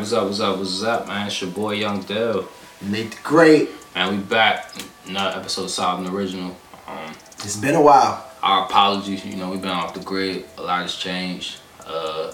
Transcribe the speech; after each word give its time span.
what's 0.00 0.12
up, 0.12 0.24
what's 0.26 0.40
up, 0.40 0.58
what's 0.58 0.82
up, 0.82 1.06
man? 1.08 1.26
It's 1.26 1.40
your 1.40 1.50
boy 1.50 1.72
Young 1.74 2.00
Dell. 2.02 2.48
Nate 2.82 3.10
the 3.10 3.16
Great. 3.22 3.68
Man, 3.94 4.16
we 4.16 4.22
back. 4.22 4.72
Another 5.06 5.38
episode 5.38 5.64
of 5.64 5.70
Solid 5.70 6.08
Original. 6.12 6.56
Um, 6.86 7.12
It's 7.44 7.56
been 7.56 7.74
a 7.74 7.80
while. 7.80 8.26
our 8.42 8.64
apologies, 8.64 9.24
you 9.24 9.36
know, 9.36 9.50
we've 9.50 9.60
been 9.60 9.70
off 9.70 9.92
the 9.94 10.00
grid. 10.00 10.44
A 10.56 10.62
lot 10.62 10.82
has 10.82 10.94
changed. 10.94 11.58
Uh, 11.86 12.32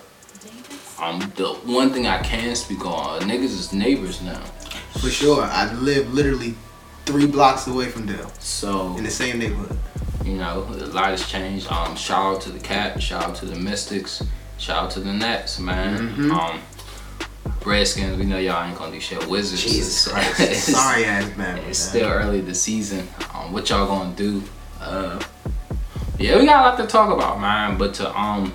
um, 1.00 1.18
the 1.36 1.48
one 1.64 1.90
thing 1.90 2.06
I 2.06 2.22
can 2.22 2.54
speak 2.54 2.84
on, 2.86 3.22
uh, 3.22 3.26
niggas 3.26 3.44
is 3.44 3.72
neighbors 3.72 4.22
now. 4.22 4.40
For 5.00 5.10
sure. 5.10 5.42
I 5.42 5.72
live 5.74 6.12
literally 6.14 6.54
three 7.04 7.26
blocks 7.26 7.66
away 7.66 7.86
from 7.90 8.06
Dell 8.06 8.30
So, 8.38 8.96
in 8.96 9.02
the 9.04 9.10
same 9.10 9.38
neighborhood. 9.38 9.78
you 10.24 10.34
know, 10.34 10.66
a 10.70 10.86
lot 10.86 11.06
has 11.10 11.28
changed. 11.28 11.66
Um, 11.72 11.96
shout 11.96 12.36
out 12.36 12.40
to 12.42 12.50
the 12.50 12.60
Cat, 12.60 13.02
shout 13.02 13.24
out 13.24 13.34
to 13.36 13.46
the 13.46 13.56
Mystics, 13.56 14.22
shout 14.58 14.84
out 14.84 14.90
to 14.92 15.00
the 15.00 15.12
Nets, 15.12 15.58
man. 15.58 16.14
Mhm. 16.16 16.30
Um, 16.32 16.60
Redskins, 17.66 18.16
we 18.16 18.24
know 18.24 18.38
y'all 18.38 18.64
ain't 18.64 18.78
gonna 18.78 18.92
do 18.92 19.00
shit. 19.00 19.26
Wizards, 19.26 19.64
Jesus 19.64 20.06
Christ. 20.12 20.68
Sorry 20.72 21.04
ass 21.04 21.36
man. 21.36 21.58
It's 21.68 21.80
still 21.80 22.08
early 22.08 22.40
this 22.40 22.62
season. 22.62 23.08
Um, 23.34 23.52
what 23.52 23.68
y'all 23.68 23.86
gonna 23.86 24.14
do? 24.14 24.42
Uh, 24.80 25.20
yeah, 26.18 26.38
we 26.38 26.46
got 26.46 26.64
a 26.64 26.68
lot 26.70 26.76
to 26.78 26.86
talk 26.86 27.12
about, 27.12 27.40
man. 27.40 27.76
But 27.76 27.94
to 27.94 28.18
um, 28.18 28.52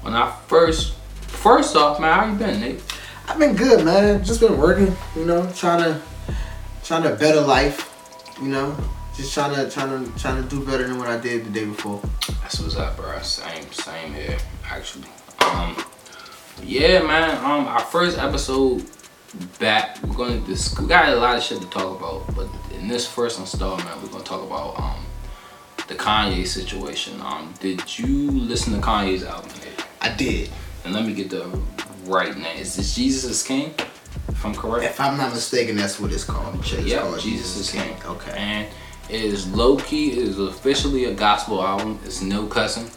when 0.00 0.14
I 0.14 0.34
first, 0.46 0.94
first 1.20 1.76
off, 1.76 2.00
man, 2.00 2.18
how 2.18 2.32
you 2.32 2.38
been, 2.38 2.60
Nate? 2.60 2.82
I've 3.28 3.38
been 3.38 3.54
good, 3.54 3.84
man. 3.84 4.24
Just 4.24 4.40
been 4.40 4.58
working, 4.58 4.96
you 5.14 5.26
know, 5.26 5.50
trying 5.54 5.82
to 5.82 6.00
trying 6.82 7.02
to 7.02 7.14
better 7.16 7.42
life, 7.42 7.92
you 8.40 8.48
know. 8.48 8.74
Just 9.14 9.34
trying 9.34 9.54
to 9.54 9.70
trying 9.70 10.04
to 10.04 10.18
trying 10.18 10.42
to 10.42 10.48
do 10.48 10.64
better 10.64 10.88
than 10.88 10.98
what 10.98 11.08
I 11.08 11.18
did 11.18 11.44
the 11.44 11.50
day 11.50 11.66
before. 11.66 12.00
That's 12.40 12.58
what's 12.58 12.76
up, 12.76 12.96
bro. 12.96 13.20
Same, 13.20 13.70
same 13.70 14.14
here, 14.14 14.38
actually. 14.66 15.04
Um, 15.40 15.76
yeah, 16.62 17.02
man. 17.02 17.36
Um, 17.38 17.66
our 17.66 17.80
first 17.80 18.18
episode 18.18 18.84
back, 19.58 20.02
we're 20.02 20.14
gonna 20.14 20.40
dis- 20.40 20.78
we 20.78 20.86
got 20.86 21.08
a 21.08 21.16
lot 21.16 21.36
of 21.36 21.42
shit 21.42 21.60
to 21.60 21.68
talk 21.68 21.98
about, 21.98 22.34
but 22.34 22.48
in 22.74 22.88
this 22.88 23.06
first 23.06 23.38
installment, 23.38 23.88
we're 24.02 24.08
gonna 24.08 24.24
talk 24.24 24.42
about 24.42 24.78
um 24.78 25.04
the 25.88 25.94
Kanye 25.94 26.46
situation. 26.46 27.20
Um, 27.20 27.52
did 27.60 27.98
you 27.98 28.30
listen 28.30 28.72
to 28.74 28.80
Kanye's 28.80 29.24
album? 29.24 29.50
I 30.00 30.14
did. 30.14 30.50
And 30.84 30.92
let 30.92 31.06
me 31.06 31.14
get 31.14 31.30
the 31.30 31.46
right 32.04 32.36
name. 32.36 32.58
Is 32.58 32.76
this 32.76 32.94
Jesus 32.94 33.24
is 33.24 33.42
King? 33.42 33.74
If 34.28 34.44
I'm 34.44 34.54
correct. 34.54 34.84
If 34.84 35.00
I'm 35.00 35.16
not 35.16 35.32
mistaken, 35.32 35.76
that's 35.76 35.98
what 35.98 36.12
it's 36.12 36.24
called. 36.24 36.58
It's 36.60 36.72
yeah, 36.72 37.00
called 37.00 37.20
Jesus 37.20 37.56
is 37.56 37.70
King. 37.70 37.96
Okay. 38.04 38.32
And 38.36 38.68
it 39.08 39.22
is 39.22 39.46
low 39.48 39.76
key. 39.76 40.12
It 40.12 40.18
is 40.18 40.38
officially 40.38 41.06
a 41.06 41.14
gospel 41.14 41.62
album. 41.62 41.98
It's 42.04 42.22
no 42.22 42.46
cussing. 42.46 42.90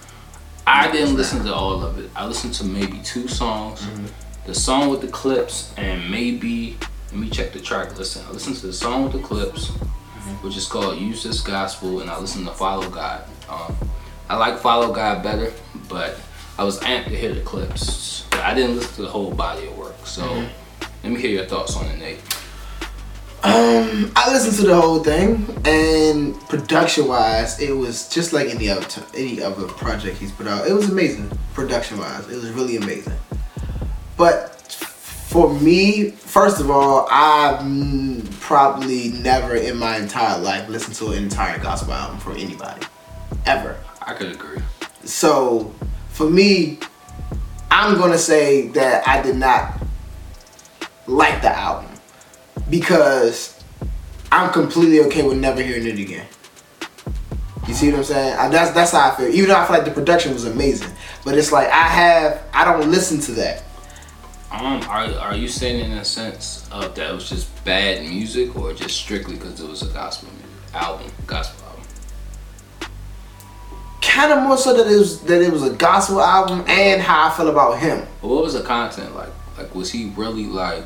I 0.70 0.92
didn't 0.92 1.16
listen 1.16 1.44
to 1.46 1.54
all 1.54 1.82
of 1.84 1.98
it. 1.98 2.10
I 2.16 2.26
listened 2.28 2.54
to 2.56 2.66
maybe 2.66 3.00
two 3.04 3.28
songs. 3.28 3.82
Mm-hmm. 3.82 4.06
The 4.46 4.54
song 4.54 4.90
with 4.90 5.02
the 5.02 5.08
clips 5.08 5.74
and 5.78 6.10
maybe 6.12 6.78
let 7.12 7.16
me 7.20 7.30
check 7.30 7.54
the 7.54 7.60
track 7.60 7.98
listen. 7.98 8.24
I 8.28 8.32
listened 8.32 8.58
to 8.58 8.68
the 8.68 8.74
song 8.74 9.04
with 9.04 9.14
the 9.14 9.20
clips, 9.20 9.70
Mm-hmm. 9.70 10.46
which 10.46 10.58
is 10.58 10.66
called 10.68 10.98
Use 11.00 11.24
This 11.24 11.40
Gospel, 11.40 12.02
and 12.02 12.10
I 12.10 12.20
listened 12.20 12.46
to 12.48 12.54
Follow 12.54 12.90
God. 12.90 13.24
Um, 13.50 13.74
I 14.28 14.36
like 14.36 14.60
Follow 14.60 14.92
God 14.94 15.24
better, 15.24 15.54
but 15.88 16.20
I 16.60 16.66
was 16.66 16.82
amped 16.82 17.06
to 17.06 17.16
hear 17.16 17.34
the 17.34 17.40
clips. 17.42 18.26
I 18.34 18.54
didn't 18.54 18.76
listen 18.76 18.96
to 18.96 19.02
the 19.04 19.08
whole 19.08 19.32
body 19.34 19.68
of 19.68 19.78
work. 19.78 19.96
So 20.06 20.24
Mm-hmm. 20.24 20.86
let 21.04 21.14
me 21.14 21.22
hear 21.22 21.32
your 21.32 21.46
thoughts 21.46 21.78
on 21.78 21.86
it, 21.86 21.98
Nate. 21.98 22.20
Um, 23.44 24.12
I 24.16 24.32
listened 24.34 24.56
to 24.58 24.64
the 24.64 24.82
whole 24.82 25.04
thing, 25.04 25.46
and 25.64 26.40
production-wise, 26.50 27.60
it 27.60 27.72
was 27.72 28.10
just 28.10 28.34
like 28.34 28.48
any 28.48 28.68
other 28.70 28.86
t- 28.86 29.02
any 29.16 29.42
other 29.42 29.68
project 29.68 30.18
he's 30.18 30.32
put 30.32 30.48
out. 30.48 30.68
It 30.68 30.74
was 30.74 30.90
amazing, 30.90 31.30
production-wise. 31.54 32.28
It 32.30 32.36
was 32.36 32.50
really 32.50 32.78
amazing. 32.78 33.14
But 34.18 34.60
for 34.72 35.54
me, 35.54 36.10
first 36.12 36.60
of 36.60 36.72
all, 36.72 37.08
I've 37.12 37.60
probably 38.40 39.10
never 39.10 39.56
in 39.56 39.78
my 39.78 39.98
entire 39.98 40.40
life 40.40 40.68
listened 40.68 40.96
to 40.96 41.12
an 41.12 41.24
entire 41.24 41.60
gospel 41.60 41.94
album 41.94 42.20
from 42.20 42.38
anybody, 42.38 42.88
ever. 43.46 43.78
I 44.02 44.14
could 44.14 44.32
agree. 44.32 44.60
So 45.04 45.74
for 46.10 46.28
me, 46.28 46.80
I'm 47.70 47.98
gonna 47.98 48.18
say 48.18 48.70
that 48.70 49.08
I 49.08 49.22
did 49.22 49.36
not 49.36 49.78
like 51.06 51.42
the 51.42 51.56
album 51.56 51.92
because 52.70 53.62
I'm 54.32 54.52
completely 54.52 55.00
okay 55.02 55.24
with 55.24 55.38
never 55.38 55.62
hearing 55.62 55.88
it 55.88 56.00
again. 56.00 56.28
You 57.68 57.74
see 57.74 57.90
what 57.90 57.98
I'm 57.98 58.04
saying? 58.06 58.38
I, 58.38 58.48
that's 58.50 58.72
that's 58.72 58.92
how 58.92 59.12
I 59.12 59.16
feel. 59.16 59.28
Even 59.28 59.50
though 59.50 59.58
I 59.58 59.66
feel 59.66 59.76
like 59.76 59.86
the 59.86 59.92
production 59.92 60.34
was 60.34 60.46
amazing, 60.46 60.92
but 61.26 61.38
it's 61.38 61.52
like 61.52 61.68
I 61.68 61.88
have 61.88 62.44
I 62.54 62.64
don't 62.64 62.90
listen 62.90 63.20
to 63.22 63.32
that. 63.34 63.64
Um, 64.50 64.82
are 64.84 65.12
are 65.20 65.36
you 65.36 65.50
saying 65.50 65.92
in 65.92 65.98
a 65.98 66.06
sense 66.06 66.68
of 66.72 66.96
that 66.96 67.10
it 67.10 67.14
was 67.14 67.30
just 67.30 67.66
bad 67.66 68.08
music, 68.08 68.56
or 68.56 68.74
just 68.74 68.96
strictly 68.96 69.36
because 69.36 69.60
it 69.60 69.68
was 69.68 69.82
a 69.82 69.88
gospel 69.88 70.30
music 70.32 70.50
album, 70.74 71.12
gospel 71.26 71.68
album? 71.68 71.84
Kind 74.02 74.32
of 74.32 74.44
more 74.44 74.58
so 74.58 74.74
that 74.78 74.90
it 74.90 74.98
was 74.98 75.22
that 75.24 75.42
it 75.42 75.52
was 75.52 75.64
a 75.64 75.74
gospel 75.74 76.22
album 76.22 76.64
and 76.70 77.02
how 77.02 77.28
I 77.28 77.32
feel 77.36 77.50
about 77.50 77.80
him. 77.80 78.08
What 78.22 78.44
was 78.44 78.54
the 78.54 78.62
content 78.62 79.14
like? 79.14 79.30
Like, 79.58 79.76
was 79.76 79.92
he 79.92 80.14
really 80.16 80.46
like, 80.46 80.86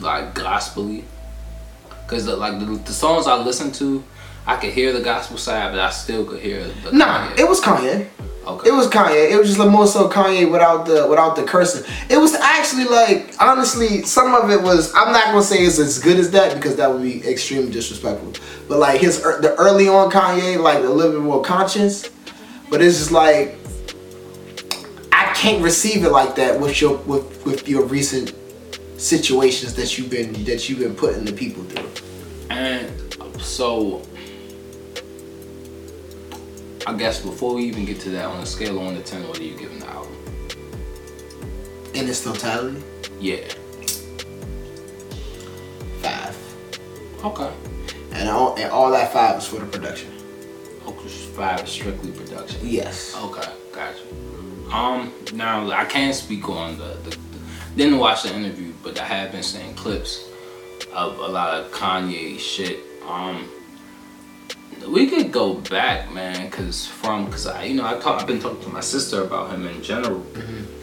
like 0.00 0.34
gospely? 0.34 1.04
Because 2.04 2.26
like 2.26 2.58
the, 2.58 2.64
the 2.64 2.92
songs 2.92 3.26
I 3.26 3.36
listened 3.36 3.74
to, 3.76 4.02
I 4.46 4.56
could 4.56 4.70
hear 4.72 4.92
the 4.92 5.00
gospel 5.00 5.36
side, 5.36 5.72
but 5.72 5.80
I 5.80 5.90
still 5.90 6.24
could 6.24 6.40
hear 6.40 6.64
the 6.84 6.92
Nah, 6.92 7.28
Kanye. 7.28 7.38
it 7.40 7.48
was 7.48 7.60
Kanye. 7.60 8.06
okay. 8.46 8.68
It 8.70 8.72
was 8.72 8.88
Kanye. 8.88 9.30
It 9.30 9.36
was 9.36 9.46
just 9.48 9.58
like 9.58 9.68
more 9.70 9.86
so 9.86 10.08
Kanye 10.08 10.50
without 10.50 10.86
the 10.86 11.06
without 11.06 11.36
the 11.36 11.42
cursing. 11.42 11.84
It 12.08 12.16
was 12.16 12.34
actually 12.34 12.84
like 12.86 13.34
honestly, 13.40 14.02
some 14.04 14.34
of 14.34 14.50
it 14.50 14.62
was. 14.62 14.90
I'm 14.94 15.12
not 15.12 15.26
gonna 15.26 15.42
say 15.42 15.58
it's 15.58 15.78
as 15.78 15.98
good 15.98 16.18
as 16.18 16.30
that 16.30 16.54
because 16.54 16.76
that 16.76 16.90
would 16.90 17.02
be 17.02 17.26
extremely 17.28 17.70
disrespectful. 17.70 18.32
But 18.68 18.78
like 18.78 19.00
his 19.02 19.22
er, 19.24 19.38
the 19.42 19.54
early 19.56 19.88
on 19.88 20.10
Kanye, 20.10 20.58
like 20.58 20.78
a 20.78 20.88
little 20.88 21.12
bit 21.12 21.20
more 21.22 21.42
conscious. 21.42 22.08
But 22.70 22.80
it's 22.80 22.96
just 22.98 23.12
like 23.12 23.56
I 25.12 25.32
can't 25.34 25.62
receive 25.62 26.04
it 26.04 26.10
like 26.10 26.36
that 26.36 26.58
with 26.58 26.80
your 26.80 26.96
with 26.98 27.44
with 27.44 27.68
your 27.68 27.84
recent 27.84 28.32
situations 28.98 29.74
that 29.74 29.96
you've 29.96 30.10
been 30.10 30.32
that 30.44 30.68
you've 30.68 30.80
been 30.80 30.94
putting 30.94 31.24
the 31.24 31.32
people 31.32 31.62
through. 31.64 31.88
And 32.50 32.90
so, 33.40 34.02
I 36.86 36.94
guess 36.94 37.20
before 37.22 37.54
we 37.54 37.64
even 37.64 37.84
get 37.84 38.00
to 38.00 38.10
that, 38.10 38.26
on 38.26 38.40
a 38.42 38.46
scale 38.46 38.76
of 38.78 38.84
one 38.84 38.94
to 38.94 39.02
ten, 39.02 39.26
what 39.28 39.38
are 39.38 39.42
you 39.42 39.56
giving 39.56 39.78
the 39.78 39.86
album? 39.86 40.12
In 41.94 42.08
its 42.08 42.22
totality, 42.22 42.82
Yeah. 43.20 43.46
five. 46.02 46.36
Okay. 47.24 47.52
And 48.12 48.28
all 48.28 48.54
and 48.56 48.70
all 48.70 48.90
that 48.90 49.12
five 49.12 49.38
is 49.38 49.46
for 49.46 49.60
the 49.60 49.66
production. 49.66 50.10
Okay, 50.86 51.08
five 51.08 51.60
is 51.62 51.70
strictly 51.70 52.10
production. 52.12 52.60
Yes. 52.62 53.14
Okay, 53.22 53.48
gotcha. 53.72 54.02
Um, 54.74 55.12
now 55.34 55.70
I 55.70 55.84
can't 55.84 56.14
speak 56.14 56.48
on 56.48 56.78
the, 56.78 56.96
the, 57.04 57.10
the 57.10 57.18
didn't 57.76 57.98
watch 57.98 58.22
the 58.22 58.34
interview, 58.34 58.67
but 58.82 58.98
I 59.00 59.04
have 59.04 59.32
been 59.32 59.42
seeing 59.42 59.74
clips 59.74 60.28
of 60.92 61.18
a 61.18 61.28
lot 61.28 61.54
of 61.54 61.70
Kanye 61.72 62.38
shit. 62.38 62.80
Um, 63.06 63.48
we 64.86 65.08
could 65.08 65.32
go 65.32 65.54
back, 65.54 66.12
man, 66.12 66.50
cause 66.50 66.86
from 66.86 67.30
cause 67.30 67.46
I 67.46 67.64
you 67.64 67.74
know 67.74 67.86
I 67.86 67.98
talk, 67.98 68.20
I've 68.20 68.26
been 68.26 68.40
talking 68.40 68.62
to 68.62 68.68
my 68.68 68.80
sister 68.80 69.22
about 69.22 69.50
him 69.50 69.66
in 69.66 69.82
general, 69.82 70.24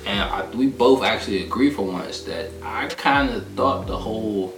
and 0.06 0.20
I, 0.22 0.50
we 0.52 0.68
both 0.68 1.04
actually 1.04 1.44
agree 1.44 1.72
for 1.72 1.84
once 1.84 2.22
that 2.22 2.52
I 2.62 2.88
kind 2.88 3.30
of 3.30 3.48
thought 3.52 3.88
the 3.88 3.98
whole 3.98 4.54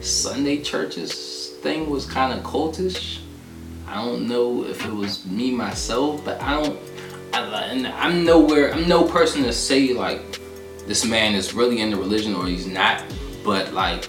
Sunday 0.00 0.62
churches 0.62 1.56
thing 1.62 1.90
was 1.90 2.06
kind 2.06 2.38
of 2.38 2.44
cultish. 2.44 3.20
I 3.88 4.04
don't 4.04 4.28
know 4.28 4.64
if 4.64 4.84
it 4.84 4.92
was 4.92 5.24
me 5.26 5.50
myself, 5.52 6.24
but 6.24 6.40
I 6.40 6.62
don't. 6.62 6.78
I, 7.32 7.64
and 7.64 7.86
I'm 7.86 8.24
nowhere. 8.24 8.72
I'm 8.72 8.88
no 8.88 9.04
person 9.04 9.42
to 9.44 9.52
say 9.52 9.92
like 9.92 10.40
this 10.86 11.04
man 11.04 11.34
is 11.34 11.54
really 11.54 11.80
into 11.80 11.96
religion 11.96 12.34
or 12.34 12.46
he's 12.46 12.66
not. 12.66 13.02
But 13.44 13.72
like 13.72 14.08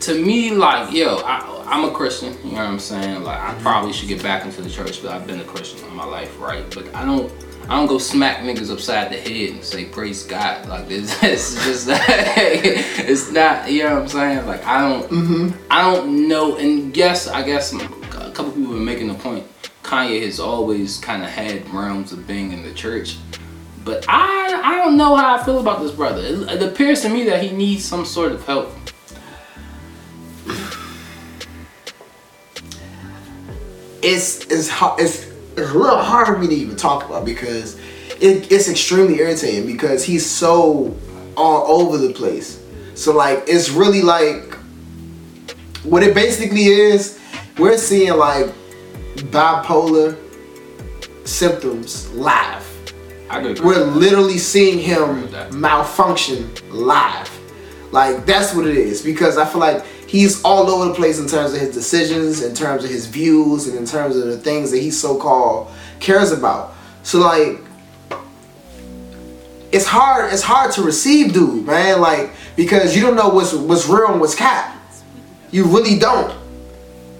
to 0.00 0.20
me, 0.20 0.50
like 0.50 0.92
yo, 0.92 1.16
I, 1.24 1.64
I'm 1.66 1.84
a 1.84 1.92
Christian. 1.92 2.36
You 2.44 2.52
know 2.52 2.58
what 2.58 2.66
I'm 2.66 2.78
saying? 2.78 3.22
Like 3.22 3.40
I 3.40 3.54
probably 3.60 3.92
should 3.92 4.08
get 4.08 4.22
back 4.22 4.44
into 4.44 4.62
the 4.62 4.70
church, 4.70 5.02
but 5.02 5.12
I've 5.12 5.26
been 5.26 5.40
a 5.40 5.44
Christian 5.44 5.84
all 5.84 5.94
my 5.94 6.04
life, 6.04 6.38
right? 6.40 6.64
But 6.74 6.94
I 6.94 7.04
don't. 7.04 7.32
I 7.68 7.76
don't 7.76 7.86
go 7.86 7.98
smack 7.98 8.38
niggas 8.38 8.72
upside 8.72 9.12
the 9.12 9.16
head 9.16 9.50
and 9.50 9.64
say 9.64 9.84
praise 9.84 10.24
God. 10.24 10.68
Like 10.68 10.90
it's, 10.90 11.12
it's 11.22 11.54
just 11.64 11.86
that 11.86 12.02
it's 12.36 13.30
not. 13.30 13.70
You 13.70 13.84
know 13.84 13.94
what 13.94 14.02
I'm 14.02 14.08
saying? 14.08 14.46
Like 14.46 14.64
I 14.66 14.80
don't. 14.80 15.10
Mm-hmm. 15.10 15.62
I 15.70 15.82
don't 15.82 16.28
know. 16.28 16.56
And 16.56 16.94
yes, 16.96 17.28
I 17.28 17.42
guess 17.42 17.72
a 17.72 17.78
couple 18.34 18.50
people 18.50 18.72
were 18.74 18.80
making 18.80 19.08
the 19.08 19.14
point. 19.14 19.46
Kanye 19.82 20.22
has 20.24 20.40
always 20.40 20.98
kind 20.98 21.22
of 21.22 21.30
had 21.30 21.68
realms 21.72 22.12
of 22.12 22.26
being 22.26 22.52
in 22.52 22.62
the 22.62 22.72
church, 22.72 23.16
but 23.84 24.04
I 24.08 24.60
I 24.64 24.76
don't 24.76 24.96
know 24.96 25.14
how 25.16 25.36
I 25.36 25.42
feel 25.44 25.60
about 25.60 25.80
this 25.80 25.92
brother. 25.92 26.22
It, 26.22 26.62
it 26.62 26.62
appears 26.62 27.02
to 27.02 27.08
me 27.08 27.24
that 27.24 27.42
he 27.42 27.50
needs 27.50 27.84
some 27.84 28.04
sort 28.04 28.32
of 28.32 28.44
help. 28.46 28.72
it's 34.02 34.44
it's 34.46 34.70
it's, 34.98 35.26
it's 35.56 35.70
real 35.70 35.98
hard 35.98 36.26
for 36.26 36.38
me 36.38 36.48
to 36.48 36.54
even 36.54 36.76
talk 36.76 37.04
about 37.04 37.24
because 37.24 37.78
it, 38.20 38.50
it's 38.50 38.68
extremely 38.68 39.18
irritating 39.18 39.66
because 39.66 40.04
he's 40.04 40.28
so 40.28 40.96
all 41.36 41.82
over 41.82 41.98
the 41.98 42.12
place. 42.12 42.62
So 42.94 43.12
like 43.12 43.44
it's 43.46 43.70
really 43.70 44.02
like 44.02 44.54
what 45.84 46.02
it 46.02 46.14
basically 46.14 46.66
is, 46.66 47.18
we're 47.58 47.78
seeing 47.78 48.16
like 48.16 48.52
bipolar 49.16 50.16
symptoms 51.24 52.10
live. 52.12 52.68
We're 53.62 53.84
literally 53.84 54.38
seeing 54.38 54.78
him 54.78 55.30
malfunction 55.58 56.50
live. 56.70 57.30
Like 57.90 58.26
that's 58.26 58.54
what 58.54 58.66
it 58.66 58.76
is 58.76 59.02
because 59.02 59.38
I 59.38 59.46
feel 59.46 59.60
like 59.60 59.84
he's 60.06 60.42
all 60.42 60.68
over 60.68 60.88
the 60.88 60.94
place 60.94 61.18
in 61.18 61.26
terms 61.26 61.54
of 61.54 61.60
his 61.60 61.74
decisions, 61.74 62.42
in 62.42 62.54
terms 62.54 62.84
of 62.84 62.90
his 62.90 63.06
views, 63.06 63.68
and 63.68 63.78
in 63.78 63.86
terms 63.86 64.16
of 64.16 64.26
the 64.26 64.38
things 64.38 64.70
that 64.70 64.78
he 64.78 64.90
so 64.90 65.18
called 65.18 65.70
cares 66.00 66.32
about. 66.32 66.74
So 67.02 67.20
like 67.20 67.58
it's 69.72 69.86
hard 69.86 70.32
it's 70.32 70.42
hard 70.42 70.72
to 70.72 70.82
receive 70.82 71.32
dude, 71.32 71.66
man, 71.66 72.00
like 72.00 72.30
because 72.56 72.94
you 72.94 73.02
don't 73.02 73.16
know 73.16 73.28
what's 73.28 73.54
what's 73.54 73.88
real 73.88 74.12
and 74.12 74.20
what's 74.20 74.34
cap. 74.34 74.78
You 75.50 75.64
really 75.64 75.98
don't. 75.98 76.34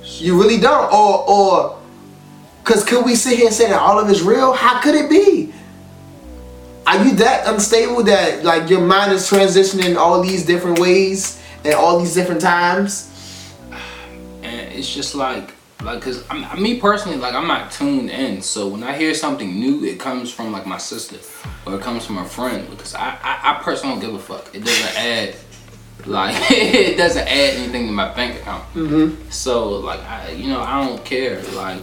You 0.02 0.40
really 0.40 0.58
don't. 0.58 0.92
Or 0.92 1.28
or 1.28 1.78
cause 2.64 2.84
could 2.84 3.04
we 3.04 3.14
sit 3.14 3.36
here 3.36 3.46
and 3.46 3.54
say 3.54 3.68
that 3.68 3.80
all 3.80 3.98
of 3.98 4.08
it's 4.10 4.20
real? 4.20 4.52
How 4.52 4.80
could 4.80 4.94
it 4.94 5.10
be? 5.10 5.51
Are 6.92 7.02
you 7.02 7.12
that 7.12 7.46
unstable 7.46 8.02
that 8.02 8.44
like 8.44 8.68
your 8.68 8.82
mind 8.82 9.12
is 9.12 9.22
transitioning 9.22 9.96
all 9.96 10.20
these 10.20 10.44
different 10.44 10.78
ways 10.78 11.42
and 11.64 11.72
all 11.72 11.98
these 11.98 12.14
different 12.14 12.42
times? 12.42 13.08
And 14.42 14.72
it's 14.72 14.92
just 14.92 15.14
like 15.14 15.54
like 15.82 16.00
because 16.00 16.22
I 16.28 16.54
me 16.56 16.78
personally 16.78 17.16
like 17.16 17.34
i'm 17.34 17.48
not 17.48 17.72
tuned 17.72 18.08
in 18.08 18.40
so 18.40 18.68
when 18.68 18.84
i 18.84 18.96
hear 18.96 19.14
something 19.14 19.58
new 19.58 19.84
it 19.84 19.98
comes 19.98 20.30
from 20.30 20.52
like 20.52 20.64
my 20.64 20.78
sister 20.78 21.16
or 21.66 21.74
it 21.76 21.80
comes 21.80 22.06
from 22.06 22.18
a 22.18 22.24
friend 22.24 22.70
because 22.70 22.94
i 22.94 23.18
i, 23.22 23.52
I 23.52 23.62
personally 23.62 23.94
don't 23.94 24.12
give 24.12 24.14
a 24.14 24.22
fuck 24.22 24.54
it 24.54 24.60
doesn't 24.60 24.96
add 24.96 25.34
like 26.06 26.36
it 26.52 26.96
doesn't 26.96 27.26
add 27.26 27.54
anything 27.54 27.86
to 27.86 27.92
my 27.92 28.14
bank 28.14 28.40
account 28.40 28.62
mm-hmm. 28.74 29.28
so 29.28 29.70
like 29.70 29.98
i 30.00 30.30
you 30.30 30.48
know 30.48 30.60
i 30.60 30.86
don't 30.86 31.04
care 31.04 31.42
like 31.54 31.80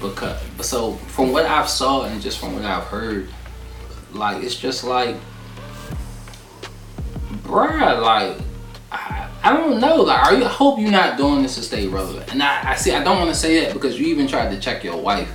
because 0.00 0.40
so 0.62 0.92
from 0.92 1.30
what 1.32 1.44
i've 1.44 1.68
saw 1.68 2.04
and 2.04 2.22
just 2.22 2.38
from 2.38 2.54
what 2.54 2.64
i've 2.64 2.84
heard 2.84 3.28
like 4.12 4.42
it's 4.42 4.54
just 4.54 4.84
like 4.84 5.16
bruh 7.42 8.00
like 8.02 8.38
I, 8.92 9.28
I 9.42 9.52
don't 9.52 9.80
know. 9.80 9.96
Like, 9.96 10.26
are 10.26 10.34
you? 10.34 10.44
I 10.44 10.48
hope 10.48 10.78
you're 10.78 10.90
not 10.90 11.16
doing 11.16 11.42
this 11.42 11.56
to 11.56 11.62
stay 11.62 11.86
relevant. 11.86 12.32
And 12.32 12.42
I, 12.42 12.70
I 12.70 12.74
see. 12.76 12.92
I 12.92 13.02
don't 13.02 13.18
want 13.18 13.30
to 13.30 13.36
say 13.36 13.60
that 13.60 13.72
because 13.72 13.98
you 13.98 14.06
even 14.06 14.26
tried 14.26 14.50
to 14.50 14.60
check 14.60 14.84
your 14.84 14.96
wife 14.96 15.30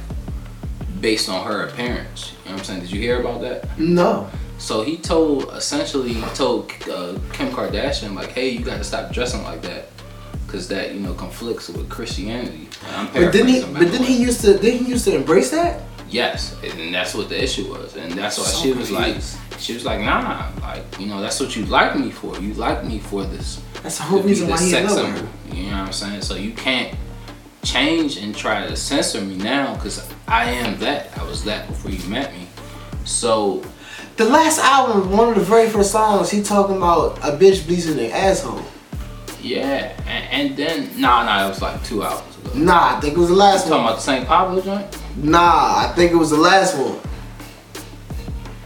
based 1.02 1.30
on 1.30 1.46
her 1.46 1.68
appearance. 1.68 2.32
You 2.32 2.50
know 2.50 2.52
what 2.52 2.60
I'm 2.60 2.66
saying? 2.66 2.80
Did 2.82 2.92
you 2.92 3.02
hear 3.02 3.20
about 3.20 3.42
that? 3.42 3.78
No. 3.78 4.30
So 4.58 4.84
he 4.84 4.98
told, 4.98 5.52
essentially, 5.54 6.14
he 6.14 6.22
told 6.36 6.72
uh, 6.84 7.18
Kim 7.34 7.50
Kardashian, 7.52 8.14
like, 8.14 8.30
hey, 8.30 8.50
you 8.50 8.64
got 8.64 8.78
to 8.78 8.84
stop 8.84 9.12
dressing 9.12 9.42
like 9.42 9.64
that, 9.64 9.88
because 10.46 10.68
that, 10.68 10.94
you 10.94 11.00
know, 11.00 11.16
conflicts 11.16 11.68
with 11.70 11.90
Christianity. 11.90 12.70
but 13.12 13.32
didn't 13.32 13.48
he? 13.48 13.62
But 13.62 13.80
didn't 13.92 14.04
he 14.04 14.22
used 14.22 14.42
to? 14.42 14.58
Didn't 14.58 14.86
he 14.86 14.92
used 14.92 15.06
to 15.06 15.16
embrace 15.16 15.50
that? 15.52 15.82
Yes, 16.12 16.58
and 16.62 16.94
that's 16.94 17.16
what 17.16 17.30
the 17.30 17.42
issue 17.42 17.72
was, 17.72 17.96
and 17.96 18.12
that's 18.12 18.38
why 18.38 18.44
so 18.44 18.62
she 18.62 18.74
was 18.74 18.90
confused. 18.90 19.40
like, 19.52 19.60
she 19.62 19.74
was 19.74 19.86
like, 19.86 20.02
nah, 20.02 20.52
like 20.62 20.84
you 21.00 21.08
know, 21.08 21.22
that's 21.22 21.40
what 21.40 21.56
you 21.56 21.66
like 21.66 21.98
me 21.98 22.12
for. 22.12 22.38
You 22.40 22.54
like 22.56 22.84
me 22.84 23.00
for 23.00 23.24
this. 23.24 23.64
That's 23.82 23.98
the 23.98 24.04
whole 24.04 24.22
reason 24.22 24.50
why 24.50 24.60
he 24.60 24.70
sex 24.70 24.94
symbol. 24.94 25.28
You 25.54 25.68
know 25.68 25.78
what 25.78 25.88
I'm 25.88 25.94
saying? 25.94 26.22
So 26.22 26.36
you 26.36 26.52
can't 26.52 26.98
change 27.64 28.18
and 28.18 28.36
try 28.36 28.68
to 28.68 28.76
censor 28.76 29.22
me 29.22 29.38
now 29.38 29.76
because 29.76 30.06
I 30.28 30.46
am 30.52 30.78
that. 30.80 31.18
I 31.18 31.24
was 31.24 31.46
that 31.46 31.68
before 31.68 31.92
you 31.92 32.08
met 32.10 32.34
me. 32.34 32.48
So 33.06 33.64
the 34.18 34.26
last 34.26 34.60
album, 34.60 35.16
one 35.16 35.30
of 35.30 35.36
the 35.36 35.42
very 35.42 35.70
first 35.70 35.92
songs, 35.92 36.30
he 36.30 36.44
talking 36.44 36.78
about 36.78 37.20
a 37.20 37.38
bitch 37.38 37.66
bleeding 37.66 37.96
their 37.96 38.14
asshole. 38.14 38.62
Yeah, 39.42 40.00
and, 40.06 40.50
and 40.50 40.58
then 40.58 41.02
nah, 41.02 41.24
nah, 41.24 41.46
it 41.46 41.50
was 41.50 41.62
like 41.62 41.84
two 41.84 42.04
albums 42.04 42.38
ago. 42.38 42.52
Nah, 42.56 42.98
I 42.98 43.00
think 43.00 43.16
it 43.16 43.20
was 43.20 43.30
the 43.30 43.36
last 43.36 43.66
you 43.66 43.72
one. 43.72 43.82
Talking 43.82 43.90
about 43.90 43.96
the 43.96 44.02
St. 44.02 44.28
Pablo 44.28 44.62
joint. 44.62 44.98
Nah, 45.18 45.80
I 45.80 45.94
think 45.96 46.12
it 46.12 46.16
was 46.16 46.30
the 46.30 46.38
last 46.38 46.78
one. 46.78 47.00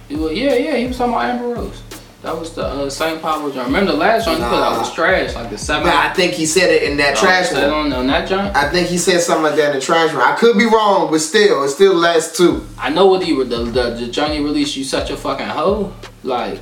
Yeah, 0.10 0.54
yeah, 0.54 0.75
he 0.75 0.88
was 0.88 0.98
talking 0.98 1.13
about 1.13 1.25
Amber 1.25 1.56
Rose. 1.56 1.81
That 2.22 2.39
was 2.39 2.56
the 2.56 2.66
uh, 2.66 2.89
St. 2.89 3.22
Pablo 3.22 3.51
joint. 3.51 3.68
Remember 3.68 3.92
the 3.92 3.98
last 3.98 4.25
joint 4.25 4.39
nah. 4.39 4.50
he 4.50 4.56
put 4.56 4.63
out 4.63 4.80
was 4.80 4.94
trash, 4.94 5.36
like 5.36 5.50
the 5.50 5.57
seven. 5.57 5.88
Nah, 5.88 6.10
I 6.10 6.13
think 6.13 6.33
he 6.33 6.45
said 6.45 6.72
it 6.72 6.83
in 6.83 6.98
that 6.98 7.16
oh, 7.18 7.22
trash 7.22 7.54
one. 7.54 7.63
On, 7.63 7.94
on 7.94 8.07
that 8.07 8.27
joint? 8.27 8.56
I 8.56 8.69
think 8.69 8.88
he 8.88 8.98
said 8.98 9.22
something 9.22 9.44
like 9.44 9.56
that 9.56 9.69
in 9.69 9.80
the 9.80 9.81
trash 9.81 10.12
one. 10.12 10.24
I 10.24 10.36
could 10.36 10.57
be 10.57 10.66
wrong, 10.66 11.12
but 11.12 11.19
still, 11.19 11.63
it's 11.63 11.75
still 11.75 11.94
the 11.94 12.00
last 12.00 12.36
two. 12.36 12.66
I 12.80 12.89
know 12.89 13.06
what 13.06 13.24
he 13.24 13.36
the 13.36 13.63
the, 13.63 13.89
the 13.92 14.07
Johnny 14.07 14.39
released. 14.39 14.75
You 14.75 14.83
such 14.83 15.10
a 15.10 15.16
fucking 15.18 15.48
hoe, 15.48 15.94
like. 16.24 16.60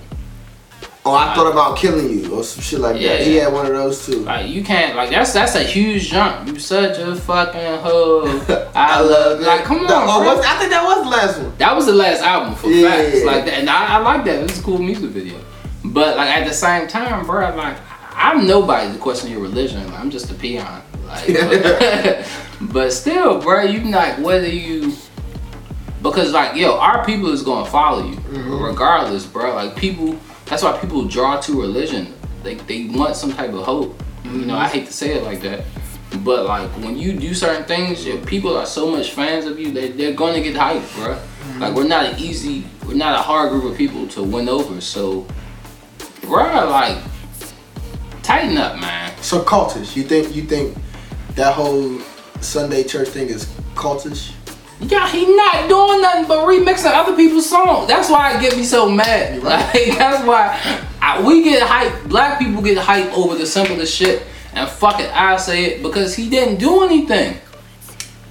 Oh, 1.06 1.14
I 1.14 1.36
thought 1.36 1.52
about 1.52 1.78
killing 1.78 2.18
you 2.18 2.34
or 2.34 2.46
some 2.46 2.62
shit 2.62 2.80
like 2.80 3.00
yeah, 3.00 3.18
that. 3.18 3.28
He 3.28 3.36
had 3.36 3.52
one 3.52 3.66
of 3.66 3.74
those 3.74 4.06
too. 4.06 4.20
Like 4.20 4.50
you 4.50 4.64
can't 4.64 4.96
like 4.96 5.10
that's 5.10 5.34
that's 5.34 5.56
a 5.56 5.64
huge 5.64 6.10
jump. 6.10 6.48
You 6.48 6.58
such 6.60 6.98
a 6.98 7.16
fucking 7.16 7.82
hoe. 7.82 8.72
I 8.74 9.02
love 9.02 9.42
like 9.42 9.66
come 9.66 9.80
on. 9.80 9.90
Oh, 9.92 10.42
I 10.46 10.58
think 10.60 10.72
that 10.72 10.84
was 10.84 11.04
the 11.04 11.10
last 11.10 11.40
one. 11.42 11.58
That 11.58 11.76
was 11.76 11.86
the 11.88 11.94
last 11.94 12.22
album 12.22 12.56
for 12.56 12.70
yeah. 12.70 12.90
facts. 12.90 13.26
Like 13.26 13.46
that, 13.46 13.60
and 13.60 13.70
I, 13.70 13.96
I 13.96 13.98
like 13.98 14.24
that. 14.26 14.44
It's 14.44 14.60
a 14.60 14.64
cool 14.64 14.78
music 14.78 15.10
video. 15.10 15.38
But 15.84 16.16
like 16.16 16.30
at 16.30 16.48
the 16.48 16.54
same 16.54 16.88
time, 16.88 17.26
bro, 17.26 17.46
I'm 17.46 17.58
like 17.58 17.78
I'm 18.16 18.48
nobody 18.48 18.94
to 18.94 18.98
question 18.98 19.30
your 19.30 19.42
religion. 19.42 19.86
I'm 19.96 20.10
just 20.10 20.32
a 20.32 20.36
peon. 20.36 20.82
Like, 21.06 21.28
but, 21.34 22.30
but 22.62 22.94
still, 22.94 23.42
bro, 23.42 23.64
you 23.64 23.92
like 23.92 24.20
whether 24.20 24.48
you 24.48 24.94
because 26.02 26.32
like 26.32 26.56
yo, 26.56 26.78
our 26.78 27.06
people 27.06 27.30
is 27.30 27.44
gonna 27.44 27.70
follow 27.70 28.08
you 28.08 28.16
mm-hmm. 28.16 28.64
regardless, 28.64 29.26
bro. 29.26 29.54
Like 29.54 29.76
people 29.76 30.18
that's 30.46 30.64
why 30.64 30.78
people 30.78 31.06
draw 31.06 31.40
to 31.42 31.62
religion. 31.62 32.14
They, 32.44 32.56
they 32.56 32.86
want 32.88 33.16
some 33.16 33.34
type 33.34 33.54
of 33.54 33.64
hope. 33.64 33.98
Mm-hmm. 33.98 34.40
You 34.42 34.46
know, 34.48 34.58
I 34.58 34.68
hate 34.68 34.88
to 34.88 34.94
say 34.94 35.16
it 35.16 35.24
like 35.24 35.42
that. 35.42 35.64
But 36.24 36.46
like 36.46 36.70
when 36.78 36.98
you 36.98 37.14
do 37.18 37.34
certain 37.34 37.64
things, 37.66 38.06
people 38.26 38.56
are 38.56 38.66
so 38.66 38.90
much 38.90 39.12
fans 39.12 39.46
of 39.46 39.60
you, 39.60 39.72
they, 39.72 39.90
they're 39.90 40.14
gonna 40.14 40.42
get 40.42 40.56
hyped, 40.56 40.94
bro. 40.96 41.16
Mm-hmm. 41.16 41.62
Like 41.62 41.74
we're 41.74 41.88
not 41.88 42.06
an 42.06 42.20
easy, 42.20 42.66
we're 42.86 42.94
not 42.94 43.20
a 43.20 43.22
hard 43.22 43.50
group 43.50 43.64
of 43.64 43.78
people 43.78 44.08
to 44.10 44.24
win 44.24 44.48
over. 44.48 44.80
So, 44.80 45.26
bro, 46.22 46.70
like 46.70 47.02
tighten 48.22 48.58
up, 48.58 48.80
man. 48.80 49.12
So 49.22 49.42
cultish. 49.42 49.96
You 49.96 50.04
think 50.04 50.36
you 50.36 50.44
think 50.44 50.78
that 51.36 51.54
whole 51.56 52.00
Sunday 52.42 52.84
church 52.84 53.10
thing 53.10 53.30
is 53.30 53.46
cultish? 53.76 54.34
Yeah, 54.86 55.08
he 55.10 55.26
not 55.36 55.70
doing 55.70 56.02
nothing 56.02 56.28
but 56.28 56.46
remixing 56.48 56.92
other 56.92 57.16
people's 57.16 57.50
songs. 57.50 57.88
That's 57.88 58.10
why 58.10 58.36
it 58.36 58.42
get 58.42 58.58
me 58.58 58.64
so 58.64 58.90
mad. 58.90 59.42
Like 59.44 59.98
that's 59.98 60.26
why 60.26 60.86
I, 61.02 61.22
we 61.26 61.44
get 61.44 61.68
hyped. 61.68 62.10
Black 62.10 62.40
people 62.40 62.62
get 62.62 62.78
hyped 62.78 63.14
over 63.14 63.36
the 63.36 63.46
simplest 63.46 63.96
shit. 63.96 64.24
And 64.54 64.70
fuck 64.70 65.00
it, 65.00 65.12
I 65.12 65.38
say 65.38 65.66
it 65.66 65.84
because 65.84 66.16
he 66.16 66.30
didn't 66.30 66.60
do 66.60 66.84
anything. 66.84 67.38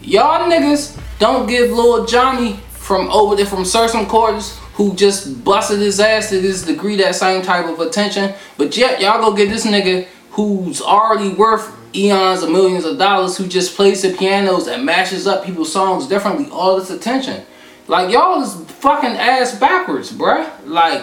Y'all 0.00 0.48
niggas 0.50 0.98
don't 1.18 1.46
give 1.46 1.70
Lil 1.70 2.06
Johnny 2.06 2.54
from 2.70 3.10
over 3.10 3.36
there 3.36 3.46
from 3.46 3.60
Sursum 3.62 4.06
Corda 4.06 4.40
who 4.74 4.94
just 4.94 5.44
busted 5.44 5.78
his 5.78 6.00
ass 6.00 6.30
to 6.30 6.40
this 6.40 6.64
degree 6.64 6.96
that 6.96 7.14
same 7.14 7.42
type 7.42 7.66
of 7.66 7.78
attention. 7.80 8.34
But 8.56 8.76
yet 8.76 9.00
y'all 9.00 9.20
go 9.20 9.36
get 9.36 9.48
this 9.48 9.66
nigga 9.66 10.06
who's 10.30 10.80
already 10.80 11.30
worth 11.30 11.76
eons 11.94 12.42
of 12.42 12.50
millions 12.50 12.84
of 12.84 12.98
dollars 12.98 13.36
who 13.36 13.46
just 13.46 13.76
plays 13.76 14.02
the 14.02 14.12
pianos 14.12 14.66
and 14.66 14.84
mashes 14.84 15.26
up 15.26 15.44
people's 15.44 15.72
songs 15.72 16.06
differently 16.06 16.48
all 16.50 16.78
this 16.78 16.90
attention. 16.90 17.44
Like 17.88 18.10
y'all 18.10 18.42
is 18.42 18.54
fucking 18.80 19.10
ass 19.10 19.58
backwards, 19.58 20.12
bruh. 20.12 20.50
Like 20.64 21.02